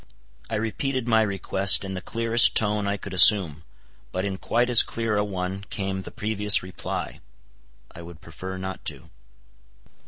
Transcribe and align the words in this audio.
I 0.49 0.55
repeated 0.55 1.07
my 1.07 1.21
request 1.21 1.83
in 1.85 1.93
the 1.93 2.01
clearest 2.01 2.55
tone 2.57 2.87
I 2.87 2.97
could 2.97 3.13
assume. 3.13 3.61
But 4.11 4.25
in 4.25 4.39
quite 4.39 4.67
as 4.67 4.81
clear 4.81 5.15
a 5.15 5.23
one 5.23 5.63
came 5.69 6.01
the 6.01 6.09
previous 6.09 6.63
reply, 6.63 7.19
"I 7.91 8.01
would 8.01 8.19
prefer 8.19 8.57
not 8.57 8.83
to." 8.85 9.11